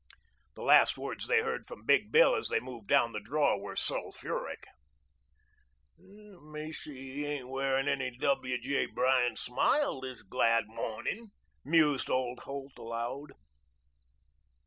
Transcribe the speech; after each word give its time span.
The 0.55 0.63
last 0.63 0.97
words 0.97 1.27
they 1.27 1.43
heard 1.43 1.67
from 1.67 1.85
Big 1.85 2.11
Bill 2.11 2.33
as 2.33 2.49
they 2.49 2.59
moved 2.59 2.87
down 2.87 3.11
the 3.11 3.19
draw 3.19 3.55
were 3.55 3.75
sulphuric. 3.75 4.65
"Macy 5.99 7.13
he 7.13 7.25
ain't 7.27 7.47
wearin' 7.49 7.87
any 7.87 8.09
W. 8.17 8.57
J. 8.59 8.87
Bryan 8.87 9.35
smile 9.35 10.01
this 10.01 10.23
glad 10.23 10.63
mo'nin'," 10.67 11.27
mused 11.63 12.09
old 12.09 12.39
Holt 12.39 12.79
aloud. 12.79 13.33